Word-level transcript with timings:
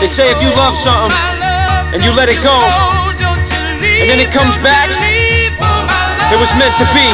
They 0.00 0.06
say 0.06 0.30
if 0.30 0.42
you 0.42 0.50
love 0.50 0.76
something 0.76 1.16
and 1.94 2.04
you 2.04 2.12
let 2.12 2.28
it 2.28 2.42
go, 2.42 2.52
and 2.52 4.06
then 4.06 4.20
it 4.20 4.30
comes 4.30 4.56
back, 4.58 4.90
it 4.92 6.38
was 6.38 6.52
meant 6.54 6.76
to 6.76 6.86
be. 6.92 7.08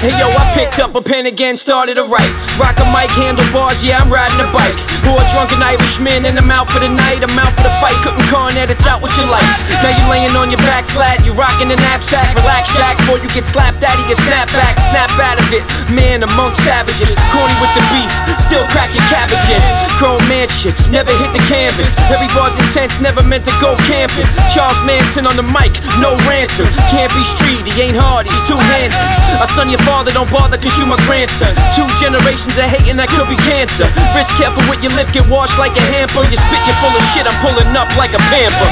Hey 0.00 0.12
yo, 0.20 0.28
I 0.28 0.52
picked 0.52 0.80
up 0.80 0.92
a 0.96 1.00
pen 1.00 1.24
again, 1.24 1.56
started 1.56 1.96
to 1.96 2.04
write. 2.04 2.28
Rock 2.60 2.76
a 2.80 2.84
mic, 2.92 3.08
handlebars, 3.16 3.80
yeah, 3.80 4.00
I'm 4.00 4.12
riding 4.12 4.36
a 4.40 4.48
bike. 4.52 4.76
A 5.04 5.24
drunken 5.32 5.62
Irishman 5.62 6.26
in 6.26 6.34
the 6.34 6.42
mouth 6.42 6.68
for 6.68 6.80
the 6.82 6.90
night, 6.90 7.24
I'm 7.24 7.32
out 7.38 7.54
for 7.56 7.62
the 7.62 7.72
fight. 7.80 7.96
Couldn't 8.04 8.28
cornet, 8.28 8.68
it's 8.68 8.84
out 8.84 9.00
with 9.00 9.16
your 9.16 9.30
lights. 9.30 9.64
Now 9.80 9.94
you 9.94 10.04
laying 10.10 10.36
on 10.36 10.50
your 10.50 10.60
back 10.66 10.84
flat, 10.84 11.24
you 11.24 11.32
rocking 11.32 11.70
the 11.72 11.78
knapsack. 11.80 12.34
Relax, 12.36 12.68
Jack, 12.76 12.98
before 13.00 13.22
you 13.22 13.30
get 13.32 13.46
slapped 13.46 13.80
out 13.80 13.96
of 13.96 14.04
your 14.10 14.18
snapback. 14.20 14.76
Snap 14.82 15.08
out 15.22 15.40
of 15.40 15.48
it, 15.54 15.64
man 15.88 16.20
amongst 16.20 16.60
savages. 16.66 17.14
Corny 17.32 17.54
with 17.64 17.72
the 17.72 17.84
beef, 17.94 18.10
still 18.54 18.70
cracking 18.70 19.02
cabbage 19.10 19.42
in. 19.50 19.58
Chrome 19.98 20.22
mansion, 20.30 20.70
never 20.94 21.10
hit 21.18 21.34
the 21.34 21.42
canvas. 21.50 21.98
Every 22.06 22.30
bar's 22.30 22.54
intense, 22.54 23.02
never 23.02 23.18
meant 23.18 23.42
to 23.50 23.54
go 23.58 23.74
camping. 23.90 24.30
Charles 24.46 24.78
Manson 24.86 25.26
on 25.26 25.34
the 25.34 25.42
mic, 25.42 25.74
no 25.98 26.14
ransom. 26.30 26.70
Can't 26.86 27.10
be 27.18 27.26
street, 27.26 27.66
he 27.66 27.90
ain't 27.90 27.98
hard, 27.98 28.30
he's 28.30 28.44
too 28.46 28.54
handsome. 28.54 29.10
I 29.42 29.46
son 29.50 29.74
your 29.74 29.82
father, 29.82 30.14
don't 30.14 30.30
bother, 30.30 30.54
cause 30.54 30.78
you 30.78 30.86
my 30.86 30.98
grandson. 31.02 31.50
Two 31.74 31.90
generations 31.98 32.54
of 32.54 32.70
hating, 32.70 32.94
that 33.02 33.10
could 33.10 33.26
be 33.26 33.38
cancer. 33.42 33.90
Wrist 34.14 34.30
careful 34.38 34.62
with 34.70 34.78
your 34.86 34.94
lip, 34.94 35.10
get 35.10 35.26
washed 35.26 35.58
like 35.58 35.74
a 35.74 35.82
hamper. 35.90 36.22
You 36.22 36.38
spit, 36.38 36.62
you're 36.62 36.78
full 36.78 36.94
of 36.94 37.04
shit, 37.10 37.26
I'm 37.26 37.34
pulling 37.42 37.74
up 37.74 37.90
like 37.98 38.14
a 38.14 38.22
pamper. 38.30 38.70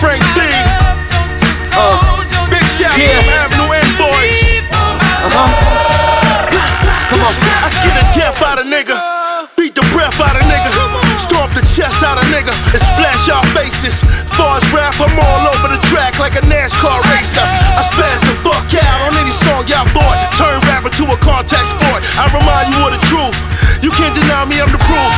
Frank 0.00 0.24
B. 0.32 0.40
Uh, 1.76 2.00
Big 2.48 2.64
shout 2.64 2.96
Yeah. 2.96 3.35
As 13.86 14.66
rap, 14.74 14.98
I'm 14.98 15.14
all 15.14 15.42
over 15.54 15.70
the 15.70 15.78
track 15.86 16.18
like 16.18 16.34
a 16.34 16.42
NASCAR 16.50 16.98
racer. 17.14 17.42
I 17.42 17.82
spaz 17.86 18.18
the 18.26 18.34
fuck 18.42 18.66
out 18.74 18.98
on 19.06 19.14
any 19.22 19.30
song 19.30 19.62
y'all 19.70 19.86
bought. 19.94 20.18
Turn 20.34 20.58
rapper 20.66 20.90
to 20.90 21.04
a 21.06 21.16
contact 21.22 21.70
sport. 21.70 22.02
I 22.18 22.26
remind 22.34 22.74
you 22.74 22.82
of 22.82 22.90
the 22.90 23.02
truth. 23.06 23.36
You 23.84 23.94
can't 23.94 24.14
deny 24.18 24.42
me, 24.50 24.58
I'm 24.58 24.72
the 24.74 24.82
proof. 24.82 25.12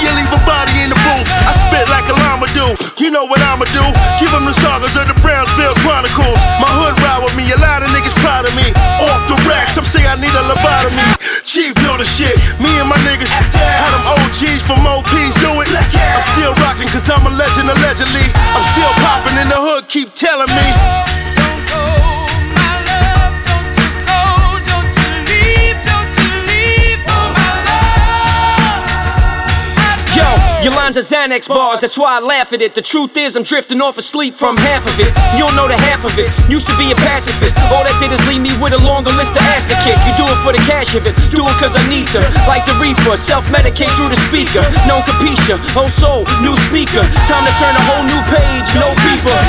You 0.00 0.08
leave 0.16 0.32
a 0.32 0.40
body 0.48 0.72
in 0.80 0.88
the 0.88 0.96
booth. 0.96 1.28
I 1.28 1.52
spit 1.52 1.84
like 1.92 2.08
a 2.08 2.16
llama 2.16 2.48
do. 2.56 2.72
You 2.96 3.12
know 3.12 3.28
what 3.28 3.40
I'ma 3.40 3.68
do? 3.72 3.84
Give 4.16 4.32
them 4.32 4.48
the 4.48 4.56
sagas 4.56 4.96
of 4.96 5.08
the 5.08 5.16
Brownsville 5.20 5.76
Chronicles. 5.84 6.40
My 6.56 6.72
hood 6.72 6.96
ride 7.04 7.20
with 7.20 7.36
me, 7.36 7.44
a 7.52 7.58
lot 7.60 7.84
of 7.84 7.92
niggas 7.92 8.16
proud 8.20 8.48
of 8.48 8.52
me. 8.56 8.72
Off 9.08 9.28
the 9.28 9.36
rack, 9.44 9.68
some 9.76 9.84
say 9.84 10.04
I 10.08 10.16
need 10.16 10.32
a 10.32 10.44
lobotomy. 10.48 11.04
Chief 11.44 11.76
know 11.84 12.00
the 12.00 12.08
shit. 12.08 12.32
Me 12.60 12.72
and 12.80 12.88
my 12.88 12.96
niggas 13.04 13.28
still 16.50 16.64
rocking 16.64 16.88
cause 16.88 17.08
I'm 17.10 17.26
a 17.26 17.30
legend 17.30 17.68
allegedly. 17.70 18.26
I'm 18.34 18.62
still 18.72 18.90
popping 19.02 19.38
in 19.38 19.48
the 19.48 19.56
hood, 19.56 19.88
keep 19.88 20.12
telling 20.12 20.48
me. 20.48 20.68
Yo, 30.16 30.26
your 30.62 30.74
lines 30.74 30.96
are 30.96 31.06
Xanax 31.06 31.48
bars, 31.48 31.80
that's 31.80 31.96
why 31.96 32.18
I 32.18 32.20
laugh 32.20 32.52
at 32.52 32.60
it. 32.60 32.74
The 32.74 32.82
truth 32.82 33.16
is, 33.16 33.36
I'm 33.36 33.44
drifting 33.44 33.80
off 33.80 33.98
asleep 33.98 34.34
from 34.34 34.56
half 34.56 34.86
of 34.86 34.98
it. 34.98 35.14
You 35.38 35.46
don't 35.46 35.56
know 35.56 35.68
the 35.68 35.76
half 35.76 36.04
of 36.04 36.18
it. 36.18 36.28
Used 36.50 36.66
to 36.66 36.76
be 36.76 36.90
a 36.90 36.96
pacifist. 36.96 37.58
All 37.70 37.84
that 37.84 37.96
did 38.00 38.12
is 38.12 38.20
leave 38.26 38.42
me 38.42 38.49
with 38.60 38.76
a 38.76 38.82
longer 38.84 39.10
list 39.16 39.32
of 39.32 39.42
ass 39.56 39.64
to 39.64 39.76
kick. 39.80 39.96
You 40.04 40.12
do 40.20 40.28
it 40.28 40.38
for 40.44 40.52
the 40.52 40.62
cash 40.68 40.94
of 40.94 41.08
it, 41.08 41.16
do 41.32 41.48
it 41.48 41.56
cause 41.56 41.74
I 41.74 41.82
need 41.88 42.06
to. 42.12 42.20
Like 42.44 42.68
the 42.68 42.76
reefer, 42.76 43.16
self 43.16 43.48
medicate 43.48 43.90
through 43.96 44.12
the 44.12 44.20
speaker. 44.28 44.62
No 44.84 45.00
capisha, 45.08 45.56
whole 45.72 45.88
soul, 45.88 46.28
new 46.44 46.54
speaker. 46.68 47.02
Time 47.24 47.44
to 47.48 47.52
turn 47.56 47.74
a 47.74 47.82
whole 47.88 48.04
new 48.04 48.20
page, 48.28 48.68
no 48.76 48.92
beeper. 49.02 49.39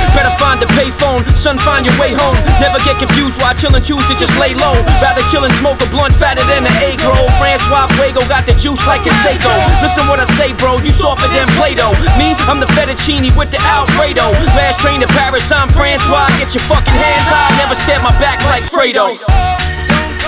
Payphone, 0.92 1.24
son, 1.38 1.58
find 1.60 1.86
your 1.86 1.96
way 1.96 2.12
home. 2.12 2.36
Never 2.60 2.76
get 2.84 3.00
confused 3.00 3.40
why 3.40 3.56
chillin' 3.56 3.80
choose 3.80 4.04
to 4.12 4.16
just 4.20 4.36
lay 4.36 4.52
low. 4.54 4.76
Rather 5.00 5.24
chill 5.32 5.48
and 5.48 5.54
smoke 5.56 5.80
a 5.80 5.88
blunt 5.88 6.14
fatter 6.14 6.44
than 6.52 6.68
an 6.68 6.76
egg 6.84 7.00
roll. 7.08 7.32
Francois 7.40 7.88
Fuego 7.96 8.20
got 8.28 8.44
the 8.46 8.52
juice 8.60 8.84
like 8.88 9.08
a 9.08 9.14
Canseco. 9.16 9.52
Listen 9.80 10.04
what 10.12 10.20
I 10.20 10.28
say, 10.36 10.52
bro, 10.54 10.80
you 10.84 10.92
softer 10.92 11.32
than 11.32 11.48
Play-Doh. 11.56 11.96
Me, 12.20 12.36
I'm 12.52 12.60
the 12.60 12.68
fettuccine 12.76 13.24
with 13.38 13.52
the 13.52 13.62
Alfredo. 13.64 14.36
Last 14.60 14.80
train 14.80 15.00
to 15.00 15.08
Paris, 15.08 15.48
I'm 15.52 15.70
Francois. 15.70 16.28
Get 16.36 16.52
your 16.54 16.64
fucking 16.68 16.94
hands 16.94 17.28
high, 17.32 17.56
never 17.56 17.76
stab 17.76 18.04
my 18.04 18.12
back 18.20 18.44
like 18.52 18.68
Fredo. 18.68 19.16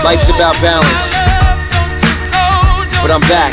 Life's 0.00 0.28
about 0.28 0.56
balance, 0.64 1.04
but 3.04 3.12
I'm 3.12 3.24
back. 3.28 3.52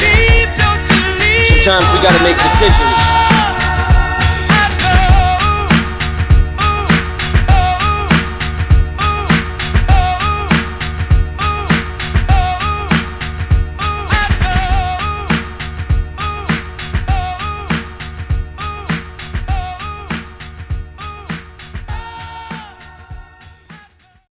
Sometimes 1.48 1.84
we 1.92 2.00
gotta 2.00 2.24
make 2.24 2.38
decisions. 2.40 3.11